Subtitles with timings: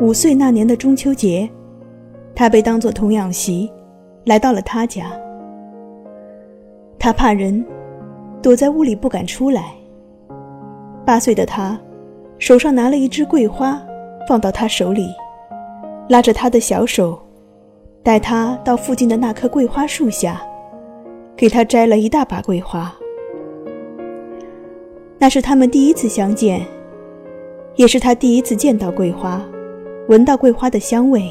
[0.00, 1.48] 五岁那年的中秋节，
[2.32, 3.68] 他被当作童养媳，
[4.26, 5.10] 来到了他家。
[7.00, 7.64] 他怕人，
[8.40, 9.74] 躲在屋里不敢出来。
[11.04, 11.76] 八岁的他，
[12.38, 13.82] 手上拿了一支桂花，
[14.28, 15.08] 放到他手里，
[16.08, 17.18] 拉着他的小手，
[18.04, 20.40] 带他到附近的那棵桂花树下，
[21.34, 22.94] 给他摘了一大把桂花。
[25.18, 26.64] 那是他们第一次相见，
[27.74, 29.42] 也是他第一次见到桂花，
[30.08, 31.30] 闻到桂花的香味，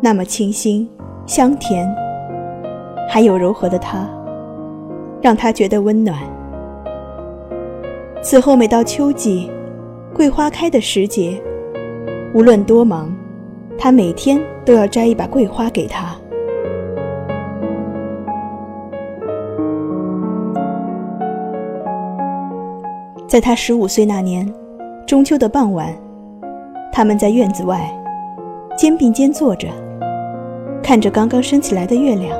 [0.00, 0.88] 那么清新、
[1.26, 1.88] 香甜，
[3.08, 4.04] 还有柔和的他，
[5.22, 6.18] 让他觉得温暖。
[8.20, 9.48] 此后，每到秋季，
[10.12, 11.40] 桂花开的时节，
[12.34, 13.14] 无论多忙，
[13.78, 16.16] 他每天都要摘一把桂花给他。
[23.28, 24.52] 在他十五岁那年，
[25.06, 25.96] 中秋的傍晚，
[26.92, 27.90] 他们在院子外，
[28.76, 29.68] 肩并肩坐着，
[30.82, 32.38] 看着刚刚升起来的月亮。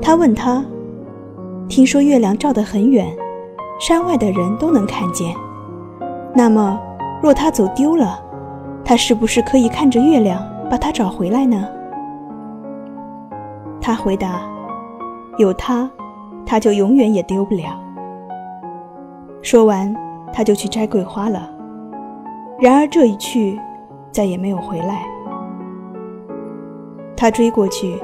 [0.00, 0.64] 他问他
[1.68, 3.06] ：“听说月亮照得很远。”
[3.80, 5.34] 山外的人都能看见。
[6.32, 6.80] 那么，
[7.20, 8.22] 若他走丢了，
[8.84, 11.66] 他是不是可以看着月亮把他找回来呢？
[13.80, 14.40] 他回答
[15.38, 15.90] ：“有他，
[16.46, 17.78] 他就永远也丢不了。”
[19.42, 19.94] 说完，
[20.32, 21.50] 他就去摘桂花了。
[22.64, 23.60] 然而这一去，
[24.10, 25.04] 再也没有回来。
[27.14, 27.94] 他追过去，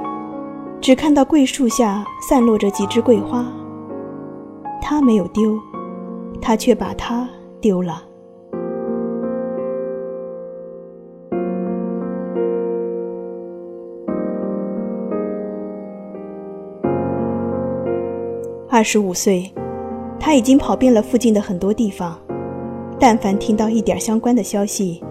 [0.83, 3.43] 只看到桂树下散落着几枝桂花。
[4.83, 5.59] 他没有丢，
[6.43, 7.27] 他却把它
[7.59, 8.03] 丢了。
[18.69, 19.51] 二十五岁，
[20.19, 22.19] 他已经跑遍了附近的很多地方，
[23.01, 25.03] 但凡听到一点相关的消息，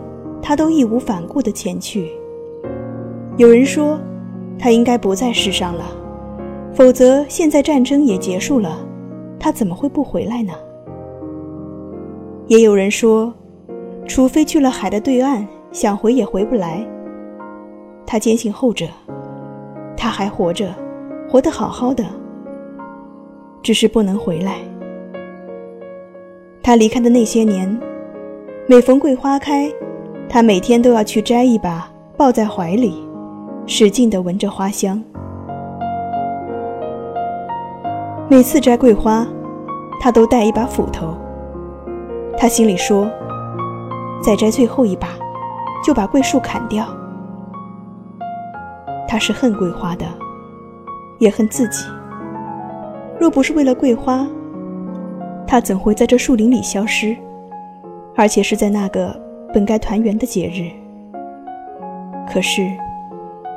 [0.44, 2.12] 他都义无反顾地前去。
[3.36, 4.00] 有人说，
[4.60, 5.86] 他应该不在世上了，
[6.72, 8.78] 否则现在战争也结束了。
[9.40, 10.54] 他怎么会不回来呢？
[12.46, 13.34] 也有人说，
[14.08, 16.86] 除非去了海的对岸，想回也回不来。
[18.06, 18.86] 他坚信后者，
[19.98, 20.70] 他还活着，
[21.28, 22.06] 活得好好的，
[23.64, 24.58] 只是不能回来。
[26.62, 27.80] 他离开的那些年，
[28.68, 29.72] 每逢桂花开，
[30.28, 33.04] 他每天都要去摘一把，抱在怀里，
[33.66, 35.02] 使劲地闻着花香。
[38.30, 39.26] 每次摘桂花，
[40.00, 41.18] 他都带一把斧头。
[42.38, 43.10] 他心里说
[44.22, 45.08] ：“再摘最后一把，
[45.84, 46.86] 就把桂树砍掉。”
[49.08, 50.06] 他是恨桂花的，
[51.18, 51.86] 也恨自己。
[53.20, 54.28] 若不是为了桂花，
[55.50, 57.18] 他怎会在这树林里消失？
[58.16, 59.20] 而且是在那个
[59.52, 60.70] 本该团圆的节日。
[62.32, 62.70] 可是，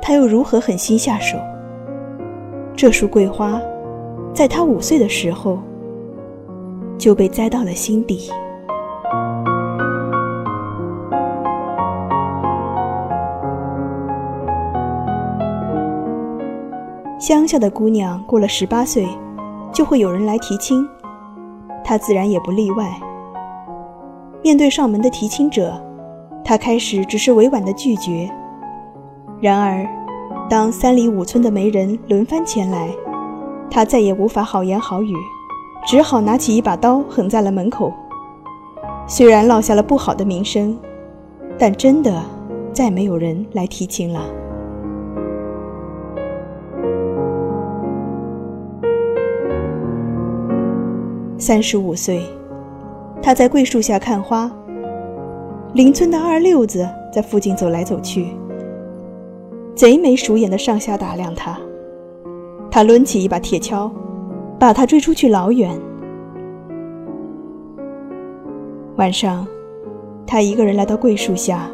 [0.01, 1.37] 他又如何狠心下手？
[2.75, 3.61] 这束桂花。
[4.33, 5.59] 在他五岁的时候，
[6.97, 8.31] 就被栽到了心底。
[17.19, 19.07] 乡下的姑娘过了十八岁，
[19.71, 20.83] 就会有人来提亲，
[21.83, 22.91] 他自然也不例外。
[24.41, 25.73] 面对上门的提亲者，
[26.43, 28.29] 他开始只是委婉的拒绝。
[29.39, 29.87] 然而，
[30.49, 32.89] 当三里五村的媒人轮番前来，
[33.69, 35.13] 他再也无法好言好语，
[35.85, 37.91] 只好拿起一把刀横在了门口。
[39.07, 40.77] 虽然落下了不好的名声，
[41.57, 42.21] 但真的
[42.71, 44.21] 再没有人来提亲了。
[51.45, 52.21] 三十五岁，
[53.21, 54.49] 他在桂树下看花。
[55.73, 58.27] 邻村的二六子在附近走来走去，
[59.75, 61.59] 贼眉鼠眼的上下打量他。
[62.71, 63.91] 他抡起一把铁锹，
[64.57, 65.77] 把他追出去老远。
[68.95, 69.45] 晚上，
[70.25, 71.69] 他一个人来到桂树下，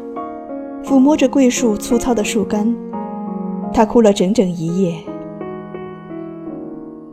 [0.82, 2.76] 抚摸着桂树粗糙的树干，
[3.72, 4.96] 他哭了整整一夜。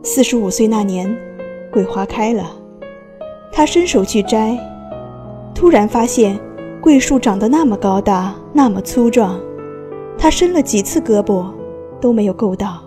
[0.02, 1.16] 四十五岁那年，
[1.70, 2.44] 桂花开了，
[3.52, 4.56] 他伸手去摘，
[5.54, 6.38] 突然发现
[6.80, 9.38] 桂树长得那么高大，那么粗壮，
[10.16, 11.44] 他伸了几次胳膊
[12.00, 12.78] 都没有够到。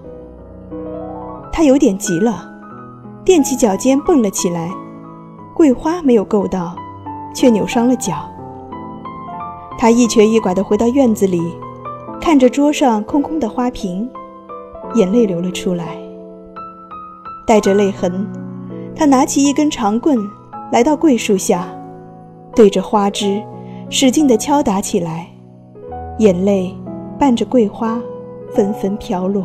[1.52, 2.50] 他有点急了，
[3.25, 4.72] 踮起脚尖蹦了起来，
[5.54, 6.74] 桂花没有够到，
[7.36, 8.14] 却扭伤了脚。
[9.78, 11.42] 他一瘸一拐地回到院子里，
[12.22, 14.10] 看着桌上空空的花瓶，
[14.96, 15.98] 眼泪流了出来。
[17.46, 18.25] 带着泪痕，
[18.96, 20.18] 他拿起一根长棍，
[20.71, 21.68] 来到桂树下，
[22.56, 23.44] 对着花枝
[23.89, 25.27] 使劲地敲打起来，
[26.19, 26.73] 眼泪
[27.19, 28.01] 伴着桂花
[28.53, 29.44] 纷纷飘落。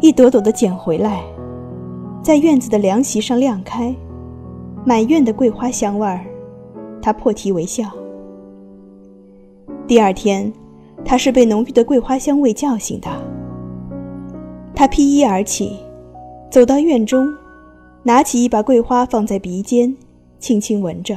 [0.00, 1.22] 一朵朵的捡回来，
[2.20, 3.94] 在院子的凉席上晾开，
[4.84, 6.26] 满院的桂花香味儿，
[7.00, 7.84] 他破涕为笑。
[9.86, 10.52] 第二天，
[11.04, 13.08] 他是被浓郁的桂花香味叫醒的。
[14.82, 15.78] 他披衣而起，
[16.50, 17.32] 走到院中，
[18.02, 19.96] 拿起一把桂花放在鼻尖，
[20.40, 21.16] 轻轻闻着。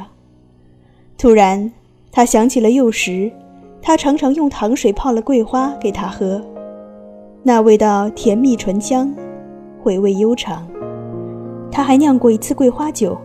[1.17, 1.73] 突然，
[2.11, 3.31] 他想起了幼时，
[3.81, 6.39] 他常常用糖水泡了桂花给他喝。
[7.41, 9.11] 那味道甜蜜醇香，
[9.81, 10.67] 回味悠长。
[11.71, 13.17] 他还酿过一次桂花酒，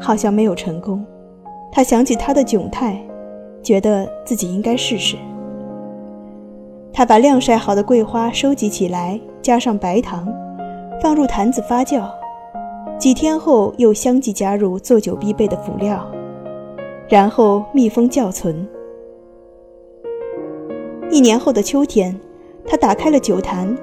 [0.00, 1.04] 好像没有成功。
[1.72, 2.96] 他想起他的窘态，
[3.60, 5.16] 觉得自己应该试试。
[6.92, 10.26] 他把晾晒好的桂花收集起来，加上白糖，
[11.02, 12.02] 放入坛子发酵。
[12.98, 16.02] 几天后，又相继加入做酒必备的辅料，
[17.10, 18.66] 然后密封窖存。
[21.10, 22.18] 一年后的秋天。
[22.66, 23.76] 他打开了酒坛，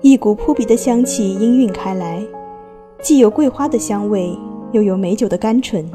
[0.00, 2.24] 一股扑鼻的香气氤氲开来，
[3.02, 4.34] 既有桂花的香味，
[4.72, 5.86] 又有美酒的甘醇。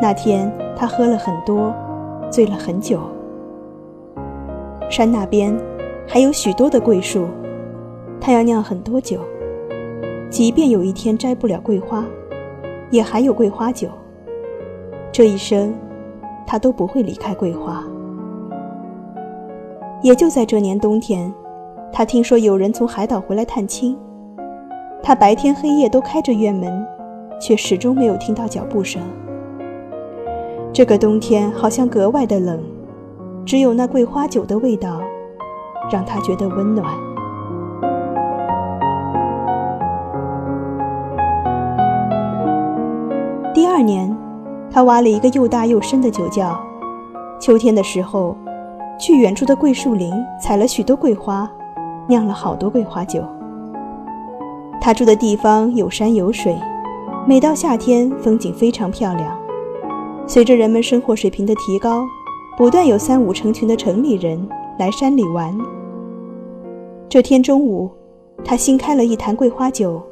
[0.00, 1.74] 那天他喝了很多，
[2.30, 3.00] 醉了很久。
[4.88, 5.52] 山那边
[6.06, 7.26] 还有许多的桂树，
[8.20, 9.20] 他要酿很多酒，
[10.28, 12.04] 即便有一天摘不了桂花，
[12.90, 13.88] 也还有桂花酒。
[15.10, 15.74] 这一生，
[16.46, 17.84] 他都不会离开桂花。
[20.02, 21.32] 也就在这年冬天，
[21.92, 23.96] 他听说有人从海岛回来探亲。
[25.02, 26.86] 他白天黑夜都开着院门，
[27.40, 29.00] 却始终没有听到脚步声。
[30.72, 32.60] 这个冬天好像格外的冷，
[33.46, 35.00] 只有那桂花酒的味道，
[35.90, 37.07] 让他觉得温暖。
[43.78, 44.12] 二年，
[44.72, 46.60] 他挖了一个又大又深的酒窖。
[47.38, 48.36] 秋天的时候。
[49.00, 51.48] 去远处的桂树林采了许多桂花，
[52.08, 53.22] 酿了好多桂花酒。
[54.80, 56.58] 他住的地方有山有水，
[57.24, 59.38] 每到夏天风景非常漂亮。
[60.26, 62.04] 随着人们生活水平的提高，
[62.56, 64.48] 不断有三五成群的城里人
[64.80, 65.56] 来山里玩。
[67.08, 67.88] 这天中午，
[68.44, 70.02] 他新开了一坛桂花酒，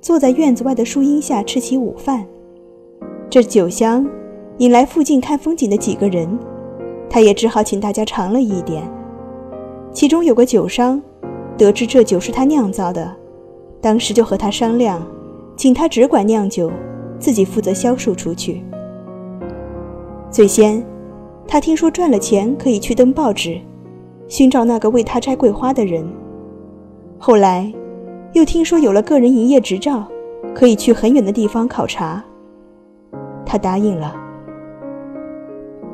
[0.00, 2.24] 坐在院子外的树荫下吃起午饭。
[3.36, 4.08] 这酒香
[4.56, 6.26] 引来附近看风景的几个人。
[7.10, 8.82] 他也只好请大家尝了一点，
[9.92, 11.02] 其中有个酒商，
[11.58, 13.14] 得知这酒是他酿造的，
[13.78, 15.06] 当时就和他商量，
[15.54, 16.72] 请他只管酿酒，
[17.18, 18.62] 自己负责销售出去。
[20.30, 20.82] 最先，
[21.46, 23.60] 他听说赚了钱可以去登报纸，
[24.28, 26.06] 寻找那个为他摘桂花的人；
[27.18, 27.70] 后来，
[28.32, 30.06] 又听说有了个人营业执照，
[30.54, 32.24] 可以去很远的地方考察。
[33.46, 34.14] 他答应了。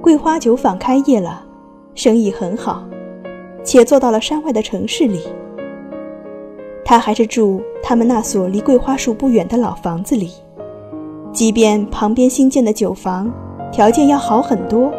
[0.00, 1.44] 桂花酒坊开业了，
[1.94, 2.82] 生意很好，
[3.62, 5.20] 且做到了山外的城市里。
[6.84, 10.32] 他还是住他们那所离桂花树不远的老房子里，
[11.32, 13.32] 即便旁边新建的酒房
[13.70, 14.92] 条件要好很多，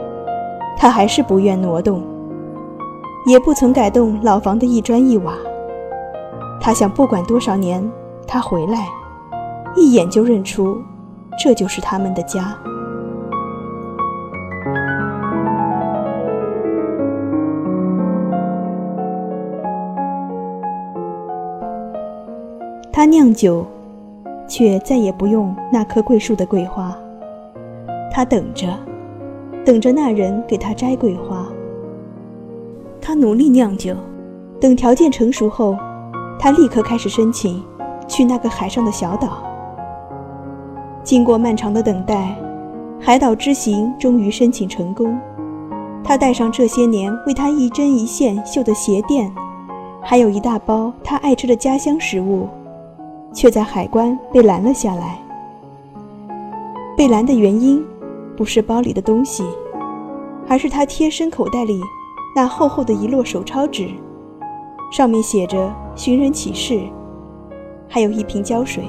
[0.77, 2.01] 他还是不愿挪动，
[3.27, 5.33] 也不曾改动老房的一砖一瓦。
[6.62, 7.91] 他想，不管多少年，
[8.25, 8.88] 他回来，
[9.75, 10.81] 一眼就认出，
[11.37, 12.57] 这就是他们的家。
[22.91, 23.65] 他酿酒，
[24.47, 26.95] 却再也不用那棵桂树的桂花。
[28.11, 28.67] 他等着，
[29.65, 31.45] 等着那人给他摘桂花。
[33.01, 33.95] 他努力酿酒，
[34.61, 35.75] 等条件成熟后，
[36.39, 37.61] 他立刻开始申请
[38.07, 39.52] 去那个海上的小岛。
[41.03, 42.36] 经过漫长的等待，
[43.00, 45.17] 海岛之行终于申请成功。
[46.03, 49.31] 他带上这些年为他一针一线绣的鞋垫，
[50.01, 52.48] 还有一大包他爱吃的家乡食物。
[53.33, 55.19] 却在海关被拦了下来。
[56.95, 57.83] 被拦的原因，
[58.38, 59.43] 不是包里的东西，
[60.48, 61.81] 而是他贴身口袋里
[62.36, 63.89] 那厚厚的一摞手抄纸，
[64.91, 66.79] 上面写着寻人启事，
[67.89, 68.83] 还有一瓶胶水。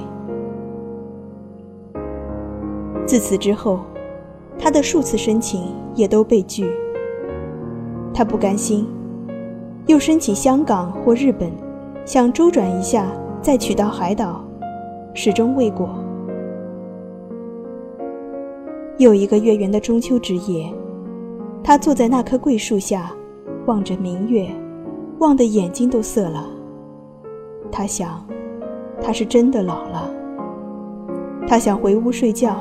[3.06, 3.80] 自此之后，
[4.58, 6.70] 他的数次申请也都被拒。
[8.12, 8.86] 他不甘心，
[9.86, 11.50] 又申请香港或日本，
[12.04, 13.06] 想周转一下。
[13.42, 14.42] 再取到海岛，
[15.12, 15.90] 始终未果。
[18.96, 20.72] 又一个月圆的中秋之夜，
[21.62, 23.12] 他坐在那棵桂树下，
[23.66, 24.48] 望着明月，
[25.18, 26.46] 望得眼睛都涩了。
[27.70, 28.26] 他想，
[28.98, 30.10] 他是真的老了，
[31.46, 32.56] 他想回屋睡觉，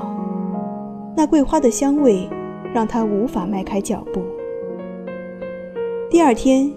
[1.15, 2.27] 那桂花的香味
[2.73, 4.21] 让他无法迈开脚步。
[6.09, 6.73] 第二天，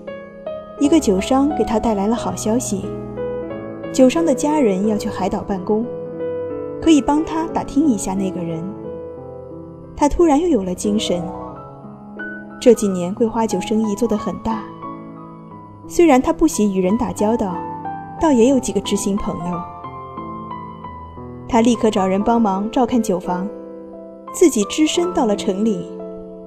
[0.78, 2.84] 一个酒商给他带来了好消息：
[3.92, 5.86] 酒商的家人要去海岛办公，
[6.82, 8.62] 可以帮他打听一下那个人。
[9.96, 11.22] 他突然又有了精神。
[12.60, 14.64] 这几年桂花酒生意做得很大，
[15.86, 17.56] 虽然他不喜与人打交道，
[18.20, 19.60] 倒也有几个知心朋友。
[21.48, 23.48] 他立刻找人帮忙照看酒房，
[24.32, 25.88] 自己只身到了城里，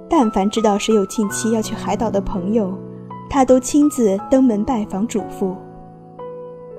[0.09, 2.71] 但凡知道谁有近期要去海岛的朋友，
[3.29, 5.55] 他都亲自登门拜访嘱咐。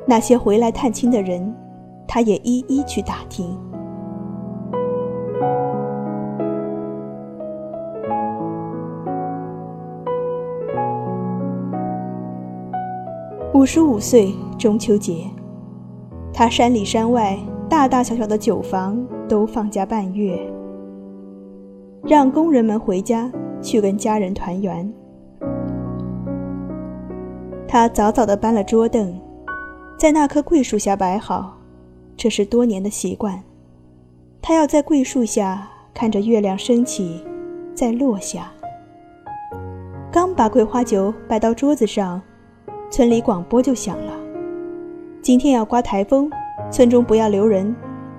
[0.07, 1.55] 那些回来探亲的人，
[2.07, 3.59] 他也一一去打听。
[13.53, 15.27] 五十五岁中秋节，
[16.33, 17.37] 他山里山外
[17.69, 20.41] 大大小小的酒房都放假半月，
[22.05, 23.31] 让工人们回家
[23.63, 24.93] 去跟家人团圆。
[27.69, 29.19] 他早早地搬了桌凳，
[29.99, 31.59] 在那棵桂树下摆好，
[32.17, 33.43] 这是多年的习惯。
[34.43, 37.25] 他要在桂树下看着月亮升起，
[37.75, 38.51] 再落下。
[40.11, 42.21] 刚把桂花酒摆到桌子上。
[42.93, 44.13] 村里广播就响了，
[45.23, 46.29] 今天要刮台风，
[46.73, 47.73] 村中不要留人，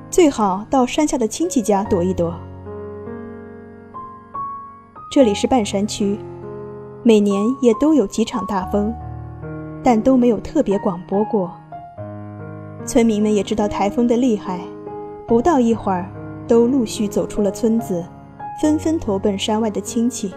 [0.09, 2.33] 最好到山下的亲戚家躲一躲。
[5.11, 6.17] 这里是半山区，
[7.03, 8.95] 每年也都有几场大风，
[9.83, 11.51] 但都没有特别广播过。
[12.85, 14.61] 村民们也知道台风的厉害，
[15.27, 16.09] 不到一会儿，
[16.47, 18.01] 都陆续走出了村子，
[18.61, 20.33] 纷纷投奔山外的亲戚。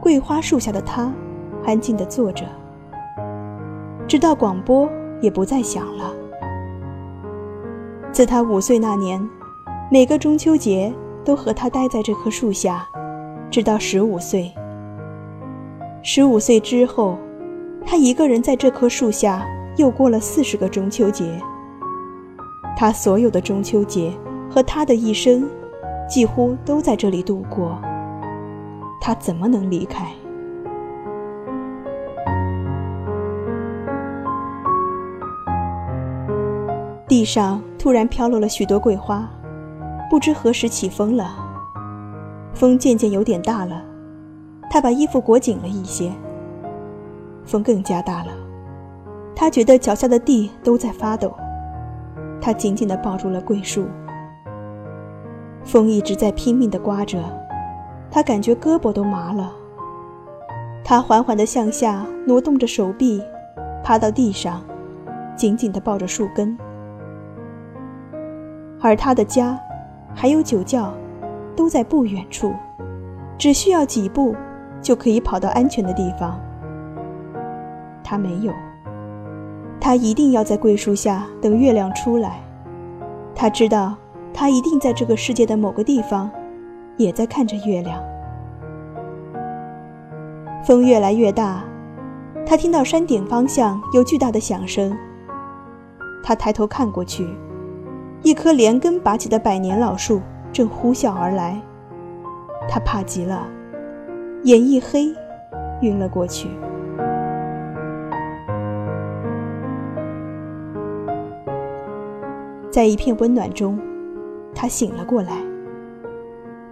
[0.00, 1.12] 桂花树下的他。
[1.64, 2.44] 安静地坐着，
[4.08, 4.88] 直到广播
[5.20, 6.12] 也不再响了。
[8.12, 9.28] 自他五岁那年，
[9.92, 10.92] 每个中秋节
[11.24, 12.86] 都和他待在这棵树下，
[13.50, 14.52] 直到十五岁。
[16.02, 17.16] 十五岁之后，
[17.86, 21.40] 他一个人在这棵树下又过了四十个中秋节。
[22.76, 24.12] 他所有的中秋节
[24.50, 25.48] 和他的一生，
[26.08, 27.80] 几乎都在这里度过。
[29.00, 30.06] 他怎么能离开？
[37.08, 39.28] 地上突然飘落了许多桂花，
[40.12, 41.34] 不知何时起风了。
[42.52, 43.82] 风渐渐有点大了，
[44.68, 46.12] 他把衣服裹紧了一些。
[47.46, 48.30] 风更加大了，
[49.34, 51.32] 他觉得脚下的地都在发抖。
[52.42, 53.86] 他紧紧地抱住了桂树。
[55.64, 57.18] 风一直在拼命地刮着，
[58.10, 59.50] 他感觉胳膊都麻了。
[60.84, 63.22] 他缓缓地向下挪动着手臂，
[63.82, 64.62] 趴到地上，
[65.34, 66.54] 紧紧地抱着树根。
[68.78, 69.58] 而他的家，
[70.14, 70.92] 还有酒窖，
[71.56, 72.52] 都在不远处，
[73.38, 74.34] 只需要几步，
[74.80, 76.38] 就可以跑到安全的地方。
[78.04, 78.52] 他没有，
[79.80, 82.40] 他一定要在桂树下等月亮出来。
[83.34, 83.94] 他知道，
[84.32, 86.30] 他一定在这个世界的某个地方，
[86.96, 88.00] 也在看着月亮。
[90.64, 91.64] 风越来越大，
[92.46, 94.96] 他听到山顶方向有巨大的响声。
[96.22, 97.26] 他抬头看过去。
[98.22, 100.20] 一棵连根拔起的百年老树
[100.52, 101.60] 正呼啸而来，
[102.68, 103.48] 他怕极了，
[104.44, 105.12] 眼一黑，
[105.80, 106.48] 晕了过去。
[112.70, 113.76] 在一片温暖中，
[114.54, 115.32] 他醒了过来。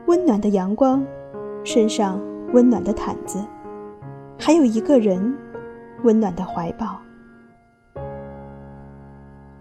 [0.07, 1.05] 温暖的阳光，
[1.65, 2.21] 身上
[2.53, 3.45] 温暖的毯子，
[4.39, 5.37] 还有一个人，
[6.05, 6.97] 温暖的怀抱。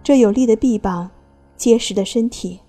[0.03, 1.09] 这有力的臂膀。
[1.59, 2.61] 结实的身体，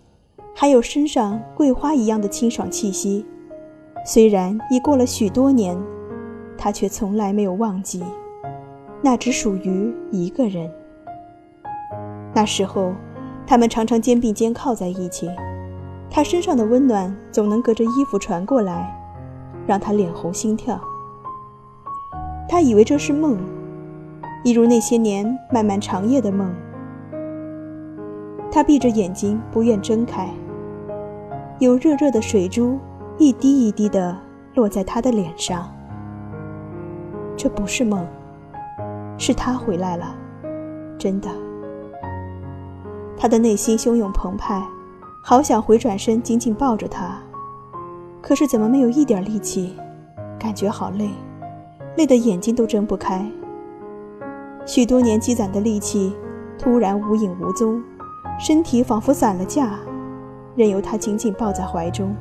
[0.52, 3.24] 还有身上桂花一样的清爽气息，
[4.04, 5.80] 虽然已过了许多年，
[6.58, 8.02] 他却从来没有忘记，
[9.00, 10.68] 那只属于一个人。
[12.34, 12.92] 那时候，
[13.46, 15.30] 他们常常肩并肩靠在一起，
[16.10, 18.92] 他身上的温暖总能隔着衣服传过来，
[19.68, 20.80] 让他脸红心跳。
[22.48, 23.38] 他以为这是梦，
[24.42, 26.52] 一如那些年漫漫长夜的梦。
[28.52, 30.28] 他闭着眼睛，不愿睁开。
[31.60, 32.78] 有热热的水珠，
[33.16, 34.16] 一滴一滴地
[34.54, 35.70] 落在他的脸上。
[37.36, 38.06] 这不是梦，
[39.16, 40.14] 是他回来了，
[40.98, 41.28] 真的。
[43.16, 44.62] 他的内心汹涌澎湃，
[45.22, 47.18] 好想回转身紧紧抱着他，
[48.20, 49.76] 可是怎么没有一点力气？
[50.38, 51.10] 感觉好累，
[51.96, 53.24] 累得眼睛都睁不开。
[54.66, 56.14] 许多年积攒的力气，
[56.58, 57.82] 突然无影无踪。
[58.40, 59.78] 身体仿佛散了架，
[60.56, 62.16] 任由他紧紧抱在怀中。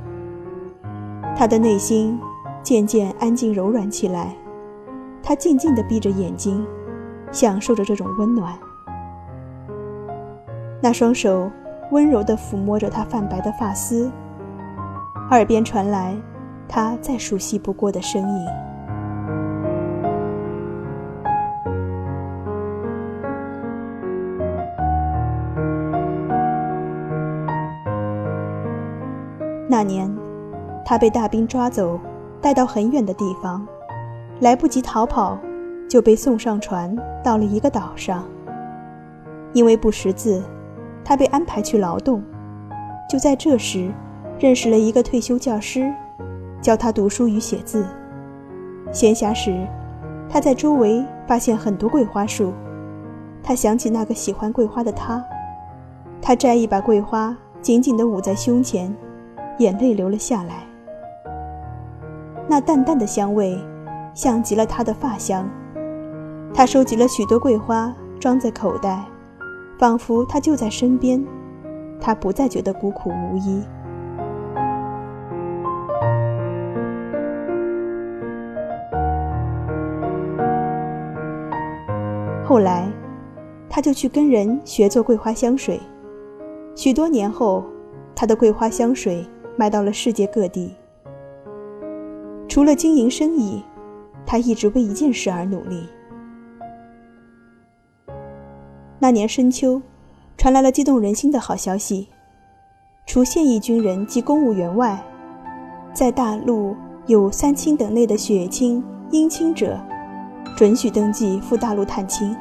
[1.33, 2.19] 他的内心
[2.61, 4.35] 渐渐安静柔软起来，
[5.23, 6.67] 他静静地闭着眼睛，
[7.31, 8.53] 享受着这种温暖。
[10.81, 11.49] 那双手
[11.91, 14.11] 温柔地抚摸着他泛白的发丝，
[15.31, 16.13] 耳边传来
[16.67, 18.45] 他再熟悉不过的声音。
[29.79, 30.13] 那年，
[30.83, 31.97] 他被大兵抓走，
[32.41, 33.65] 带到很远的地方，
[34.41, 35.37] 来不及逃跑，
[35.87, 36.93] 就被送上船，
[37.23, 38.25] 到了一个岛上。
[39.53, 40.43] 因为不识字，
[41.01, 42.21] 他被安排去劳动。
[43.09, 43.89] 就在这时，
[44.37, 45.89] 认识了一个退休教师，
[46.61, 47.85] 教他读书与写字。
[48.91, 49.65] 闲暇时，
[50.27, 52.51] 他在周围发现很多桂花树，
[53.41, 55.23] 他想起那个喜欢桂花的他，
[56.21, 58.93] 他摘一把桂花，紧紧地捂在胸前。
[59.59, 60.65] 眼泪流了下来。
[62.47, 63.57] 那淡淡的香味，
[64.13, 65.47] 像极了他的发香。
[66.53, 69.05] 他收集了许多桂花，装在口袋，
[69.77, 71.23] 仿佛他就在身边。
[72.01, 73.61] 他不再觉得孤苦无依。
[82.43, 82.89] 后来，
[83.69, 85.79] 他就去跟人学做桂花香水。
[86.73, 87.63] 许多年后，
[88.15, 89.23] 他的桂花香水。
[89.59, 90.73] 卖到了世界各地。
[92.47, 93.61] 除了经营生意，
[94.25, 95.85] 他一直为一件事而努力。
[98.99, 99.81] 那年深秋，
[100.37, 102.07] 传来了激动人心的好消息：
[103.05, 104.97] 除现役军人及公务员外，
[105.93, 106.73] 在大陆
[107.07, 109.77] 有三亲等类的血亲、姻亲者，
[110.55, 112.33] 准许登记赴大陆探亲。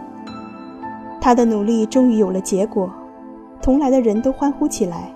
[1.20, 2.88] 他的努力终于有了结果，
[3.60, 5.12] 同来的人都欢呼起来。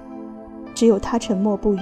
[0.74, 1.80] 只有他沉默不语。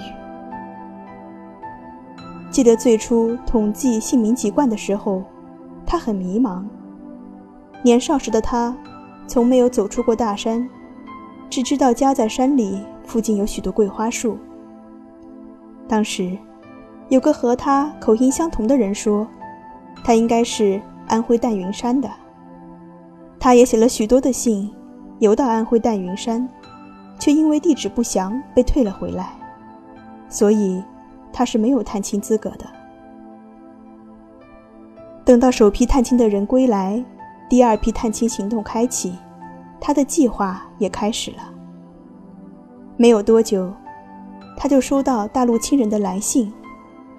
[2.50, 5.22] 记得最初统计姓名籍贯的时候，
[5.86, 6.64] 他很迷茫。
[7.82, 8.76] 年少时的他，
[9.26, 10.68] 从没有走出过大山，
[11.48, 14.36] 只知道家在山里，附近有许多桂花树。
[15.88, 16.36] 当时，
[17.08, 19.26] 有个和他口音相同的人说，
[20.04, 22.10] 他应该是安徽缎云山的。
[23.38, 24.70] 他也写了许多的信，
[25.20, 26.48] 邮到安徽缎云山。
[27.18, 29.34] 却因为地址不详被退了回来，
[30.30, 30.82] 所以
[31.32, 32.66] 他是没有探亲资格的。
[35.24, 37.04] 等到首批探亲的人归来，
[37.48, 39.14] 第二批探亲行动开启，
[39.80, 41.38] 他的计划也开始了。
[42.96, 43.72] 没有多久，
[44.56, 46.52] 他就收到大陆亲人的来信，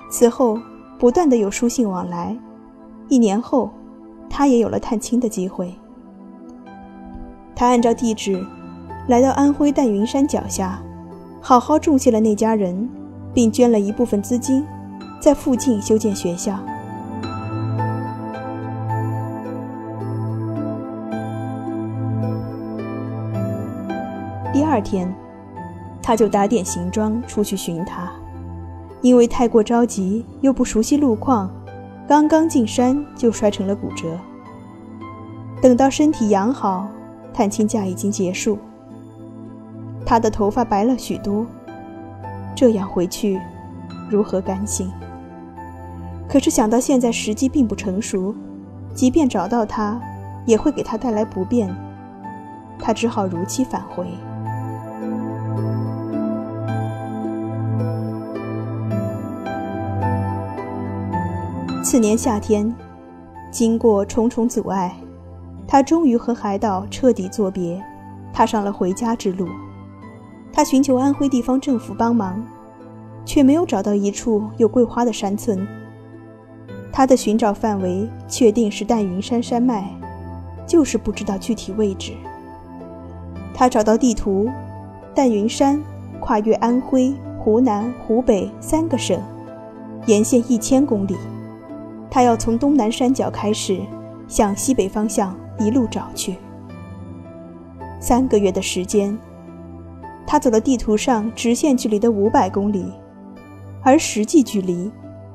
[0.09, 0.59] 此后
[0.99, 2.37] 不断的有书信往来。
[3.07, 3.69] 一年后，
[4.29, 5.73] 他也有了探亲的机会。
[7.55, 8.45] 他按照地址。
[9.07, 10.79] 来到安徽缎云山脚下，
[11.41, 12.87] 好好重谢了那家人，
[13.33, 14.65] 并捐了一部分资金，
[15.19, 16.57] 在附近修建学校。
[24.53, 25.13] 第二天，
[26.01, 28.11] 他就打点行装出去寻他，
[29.01, 31.49] 因为太过着急又不熟悉路况，
[32.07, 34.17] 刚刚进山就摔成了骨折。
[35.61, 36.87] 等到身体养好，
[37.33, 38.57] 探亲假已经结束。
[40.05, 41.45] 他的头发白了许多，
[42.55, 43.39] 这样回去，
[44.09, 44.91] 如何甘心？
[46.27, 48.33] 可是想到现在时机并不成熟，
[48.93, 49.99] 即便找到他，
[50.45, 51.69] 也会给他带来不便，
[52.79, 54.05] 他只好如期返回。
[61.83, 62.73] 次年夏天，
[63.49, 64.95] 经过重重阻碍，
[65.67, 67.83] 他终于和海岛彻底作别，
[68.31, 69.47] 踏上了回家之路。
[70.53, 72.43] 他寻求安徽地方政府帮忙，
[73.25, 75.65] 却没有找到一处有桂花的山村。
[76.91, 79.85] 他的寻找范围确定是缎云山山脉，
[80.67, 82.11] 就是不知道具体位置。
[83.53, 84.49] 他找到地图，
[85.15, 85.81] 缎云山
[86.19, 89.17] 跨越安徽、湖南、湖北三个省，
[90.05, 91.15] 沿线一千公里。
[92.09, 93.79] 他要从东南山脚开始，
[94.27, 96.35] 向西北方向一路找去。
[98.01, 99.17] 三个月的时间。
[100.25, 102.85] 他走了地图上直线距离的五百公里，
[103.81, 104.89] 而实际距离，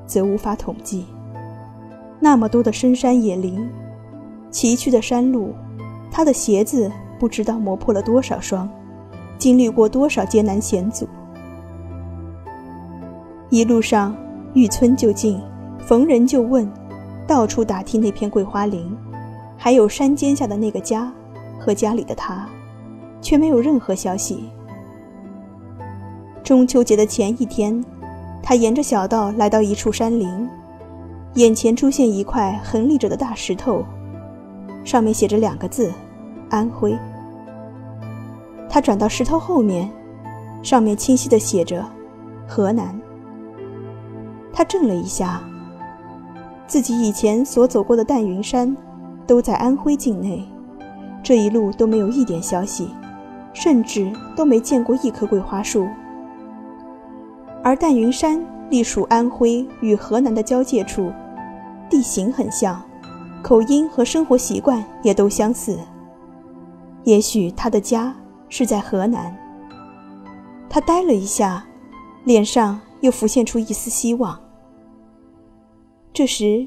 [0.07, 1.05] 则无法统计。
[2.19, 3.69] 那么多的深山野林，
[4.51, 5.55] 崎岖的山路，
[6.11, 8.69] 他的鞋子不知道磨破了多少双，
[9.39, 11.07] 经历过多少艰难险阻。
[13.51, 14.17] 一路上
[14.55, 15.41] 遇村就进，
[15.81, 16.67] 逢人就问，
[17.27, 18.97] 到处打听那片桂花林，
[19.57, 21.13] 还有山间下的那个家
[21.59, 22.49] 和家里的他。
[23.23, 24.45] 却没有任何消息。
[26.47, 27.85] 中秋节的前一天，
[28.41, 30.49] 他沿着小道来到一处山林，
[31.35, 33.85] 眼前出现一块横立着的大石头，
[34.85, 35.93] 上面写着两个字
[36.49, 36.97] ：“安徽。”
[38.71, 39.91] 他转到石头后面，
[40.63, 41.85] 上面清晰的写着
[42.47, 42.97] ：“河南。”
[44.55, 45.43] 他怔了一下，
[46.69, 48.77] 自己以前所走过的淡云山，
[49.27, 50.47] 都在安徽境内，
[51.25, 52.89] 这一路都没有一点消息，
[53.53, 55.89] 甚至都没见过一棵桂花树。
[57.63, 61.13] 而淡云山隶属安徽与河南的交界处，
[61.91, 62.83] 地形很像，
[63.43, 65.79] 口音和生活习惯也都相似。
[67.05, 68.15] 也许他的家
[68.49, 69.37] 是在河南。
[70.69, 71.65] 他呆了一下，
[72.25, 74.39] 脸上又浮现出一丝希望。
[76.13, 76.67] 这时，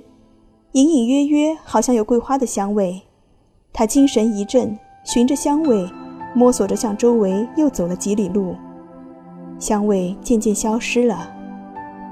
[0.72, 3.02] 隐隐约约好像有桂花的香味，
[3.74, 5.90] 他精神一振，循着香味，
[6.34, 8.56] 摸索着向周围又走了几里路。
[9.60, 11.30] 香味渐渐消失了，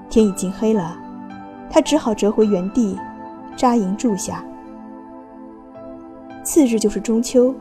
[0.10, 0.98] 天已经黑了，
[1.70, 2.98] 他只好折回原地，
[3.56, 4.44] 扎营住下。
[6.44, 7.56] 次日就是中秋，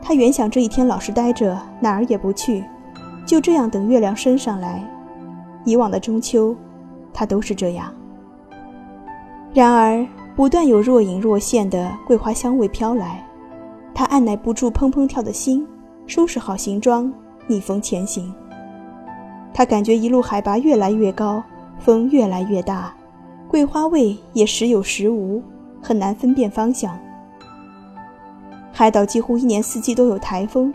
[0.00, 2.64] 他原想这一天老实待着，哪儿也不去，
[3.26, 4.82] 就这样等月亮升上来。
[5.64, 6.56] 以往的中秋，
[7.12, 7.92] 他都是这样。
[9.54, 13.24] 然而，不断有若隐若现的桂花香味飘来，
[13.94, 15.66] 他按耐不住砰砰跳的心，
[16.06, 17.12] 收拾好行装，
[17.46, 18.34] 逆风前行。
[19.54, 21.42] 他感觉一路海拔越来越高，
[21.78, 22.94] 风越来越大，
[23.48, 25.42] 桂花味也时有时无，
[25.82, 26.98] 很难分辨方向。
[28.72, 30.72] 海岛几乎一年四季都有台风，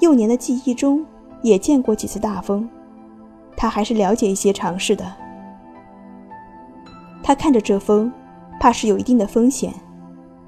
[0.00, 1.06] 幼年的记忆中
[1.42, 2.68] 也见过几次大风，
[3.56, 5.04] 他还是了解一些常识的。
[7.22, 8.12] 他看着这风，
[8.58, 9.72] 怕是有一定的风险，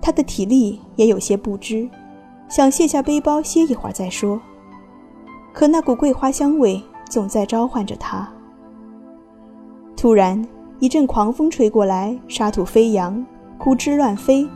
[0.03, 1.89] 他的体力也有些不支，
[2.49, 4.41] 想卸下背包歇一会儿再说。
[5.53, 6.83] 可那股桂花香味。
[7.09, 8.29] 总在召唤着他。
[9.97, 10.41] 突然，
[10.79, 13.25] 一阵狂风吹过来，沙土飞扬，
[13.59, 14.49] 枯枝乱飞。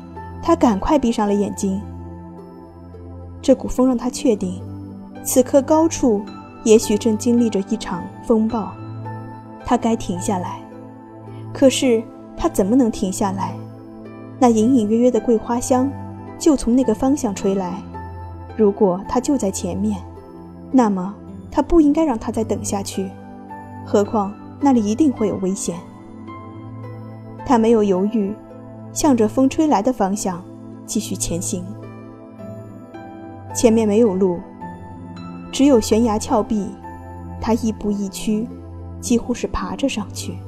[0.43, 1.81] 他赶快闭上了眼睛。
[3.41, 4.61] 这股风让他确定，
[5.25, 6.21] 此刻高处
[6.65, 8.73] 也许正经历着一场风暴。
[9.65, 10.61] 他该停下来，
[11.53, 12.03] 可是
[12.37, 13.57] 他怎么能停下来？
[14.39, 15.91] 那隐隐约约的桂花香
[16.39, 17.81] 就从那个方向吹来。
[18.57, 19.97] 如果他就在前面，
[20.71, 21.15] 那么……
[21.53, 23.11] 他不应该让他再等下去，
[23.87, 25.77] 何况那里一定会有危险。
[27.45, 28.35] 他没有犹豫，
[28.93, 30.43] 向着风吹来的方向
[30.87, 31.63] 继续前行。
[33.55, 34.41] 前面没有路，
[35.53, 36.71] 只有悬崖峭壁，
[37.39, 38.49] 他亦步亦趋，
[38.99, 40.39] 几乎是爬着上去。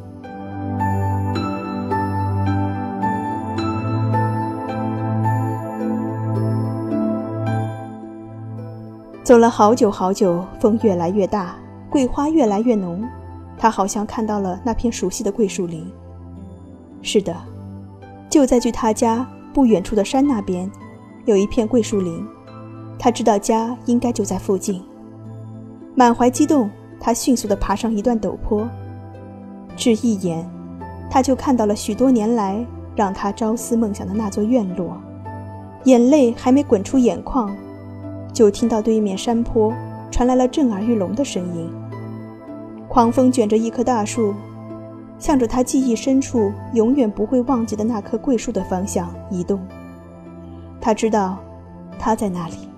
[9.25, 11.57] 走了好久好久，风越来越大，
[11.89, 13.03] 桂花越来越浓。
[13.57, 15.91] 他好像看到了那片熟悉的桂树林。
[17.01, 17.35] 是的，
[18.29, 20.71] 就在距他家不远处的山那边，
[21.25, 22.23] 有一片桂树林。
[22.99, 24.83] 他知道家应该就在附近。
[25.95, 26.69] 满怀激动，
[27.01, 28.69] 他迅速地爬上一段陡坡。
[29.75, 30.47] 只一眼，
[31.09, 32.63] 他就看到了许多年来
[32.95, 35.01] 让他朝思梦想的那座院落。
[35.85, 37.57] 眼泪还没滚出眼眶。
[38.35, 39.73] 就听到对面山坡
[40.11, 41.71] 传来了震耳欲聋的声音。
[42.89, 44.35] 狂风卷着一棵大树，
[45.19, 49.59] 向着他记忆深处永远不会忘记的那棵桂树的方向移动。
[50.81, 51.39] 他知道，
[51.99, 52.69] 他在那里。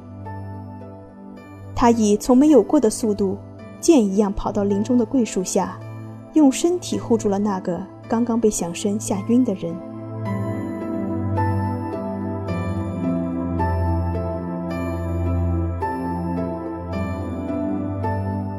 [1.75, 3.37] 他以从没有过的速度，
[3.81, 5.79] 箭一样跑到林中的桂树下，
[6.35, 9.75] 用身体护住了那个刚刚被响声吓晕的人。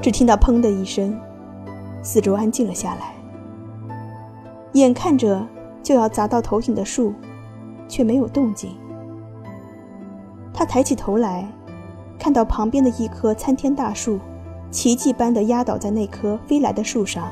[0.08, 1.20] 只听到“砰”的一声，
[2.02, 3.14] 四周安静了下来。
[4.72, 5.46] 眼看着
[5.84, 7.14] 就要砸到头顶的树，
[7.90, 8.72] 却没有动静。
[10.54, 11.46] 他抬起头来，
[12.18, 14.18] 看到旁边的一棵参天大树，
[14.72, 17.28] 奇迹般的压倒在那棵飞来的树上。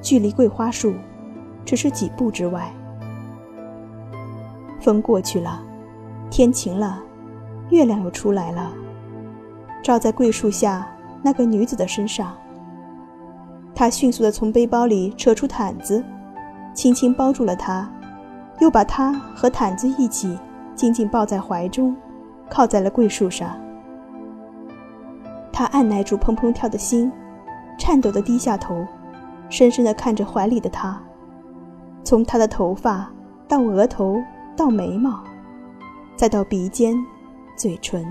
[0.00, 0.94] 距离桂花树
[1.64, 2.72] 只是几步之外。
[4.78, 5.60] 风过去了，
[6.30, 7.02] 天晴了，
[7.70, 8.70] 月亮又出来了。
[9.82, 10.86] 照在桂树下
[11.22, 12.32] 那个女子的身上。
[13.74, 16.04] 他迅速地从背包里扯出毯子，
[16.74, 17.90] 轻轻包住了她，
[18.60, 20.38] 又把她和毯子一起
[20.74, 21.96] 紧紧抱在怀中，
[22.48, 23.50] 靠在了桂树上。
[25.52, 27.10] 他按耐住砰砰跳的心，
[27.78, 28.86] 颤抖地低下头，
[29.48, 31.00] 深深地看着怀里的她，
[32.04, 33.10] 从她的头发
[33.48, 34.16] 到额头，
[34.56, 35.22] 到眉毛，
[36.16, 36.96] 再到鼻尖。
[37.56, 38.02] 嘴唇。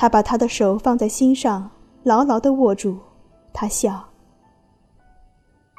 [0.00, 1.72] 他把她的手放在心上，
[2.04, 2.96] 牢牢地握住。
[3.52, 4.10] 他笑，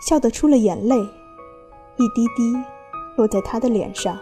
[0.06, 2.54] 笑得出了眼泪，一滴滴
[3.16, 4.20] 落在他的脸上。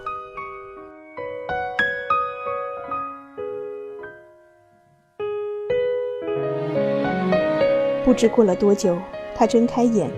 [8.06, 8.96] 不知过了多久，
[9.36, 10.12] 他睁开眼，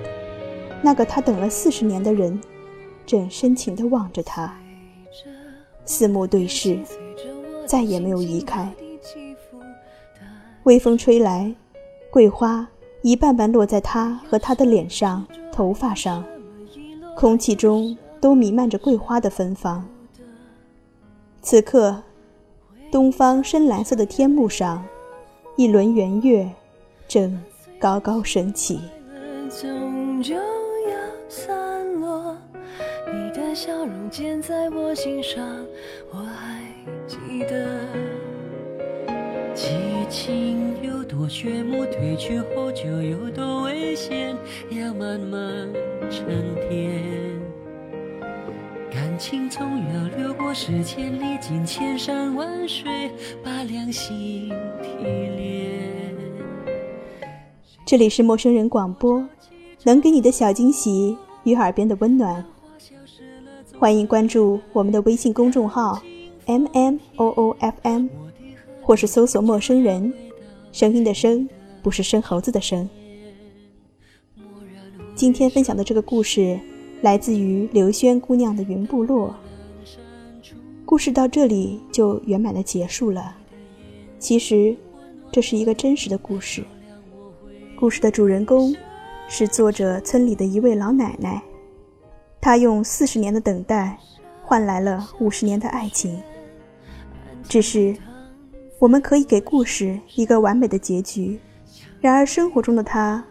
[0.82, 2.38] 那个他等了四十年的人，
[3.06, 4.54] 正深情地望着他，
[5.86, 6.78] 四目对视，
[7.66, 8.70] 再也没有移开。
[10.64, 11.56] 微风吹来，
[12.12, 12.68] 桂花
[13.02, 16.24] 一瓣瓣落在他和他的脸上、头发上，
[17.16, 19.88] 空气中都弥漫着桂花的芬芳。
[21.42, 22.04] 此刻，
[22.92, 24.86] 东方深蓝色的天幕上，
[25.56, 26.50] 一轮圆月
[27.08, 27.42] 正
[27.80, 28.82] 高高升起。
[33.12, 35.44] 你的笑容建在我心上，
[36.12, 36.62] 我还
[37.08, 37.80] 记得。
[40.10, 44.36] 情有多炫目，褪去后就有多危险，
[44.72, 45.72] 要慢慢
[46.10, 46.26] 沉
[46.68, 47.00] 淀。
[48.92, 49.62] 感情总
[49.94, 53.12] 要流过时间，历经千山万水，
[53.44, 54.50] 把良心
[54.82, 56.16] 提炼。
[57.86, 59.24] 这里是陌生人广播，
[59.84, 62.44] 能给你的小惊喜与耳边的温暖。
[63.78, 66.02] 欢迎关注我们的微信公众号
[66.48, 68.08] m m o o f m。
[68.90, 70.12] 或是搜索“陌生人”，
[70.74, 71.48] 声音的声
[71.84, 72.90] 不是生猴子的生。
[75.14, 76.60] 今天分享的这个故事
[77.04, 79.36] 来自于刘轩姑娘的云部落。
[80.88, 83.38] 故事到这里就圆满的结束了。
[84.18, 84.76] 其实，
[85.32, 86.64] 这是一个真实的故事。
[87.78, 88.76] 故事的主人公
[89.28, 91.40] 是作者村里的一位老奶奶，
[92.42, 93.96] 她用四十年的等待
[94.42, 96.20] 换来了五十年的爱情。
[97.48, 97.96] 只是。
[98.80, 101.38] 我们可以给故事一个完美的结局，
[102.00, 103.22] 然而生活中的他，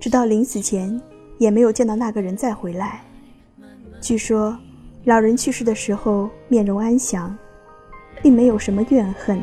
[0.00, 0.98] 直到临死前
[1.36, 3.02] 也没有见到那个人再回来。
[4.00, 4.56] 据说，
[5.04, 7.36] 老人去世的时候面容安详，
[8.22, 9.38] 并没有什么怨恨，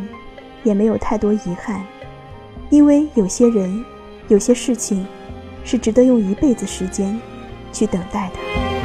[0.63, 1.85] 也没有太多遗憾，
[2.71, 3.85] 因为有些人，
[4.29, 5.05] 有些事情，
[5.63, 7.15] 是值得用一辈子时间
[7.71, 8.76] 去等待的。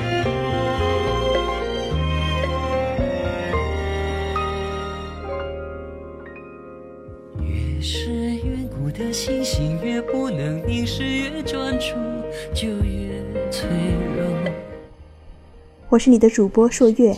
[15.93, 17.15] 我是你的主播朔月，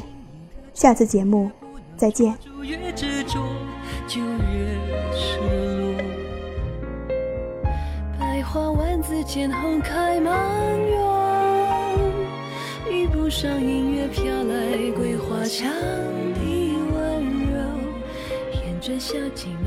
[0.73, 1.49] 下次节目
[1.97, 2.37] 再见。
[2.61, 3.39] 越执着
[4.09, 4.77] 就越
[5.15, 5.39] 失
[5.79, 5.95] 落。
[8.19, 10.99] 百花万紫间红开满园，
[12.91, 15.71] 遇不上音乐飘来桂花香
[16.35, 16.41] 的
[16.97, 17.57] 温柔，
[18.55, 19.64] 沿着小径。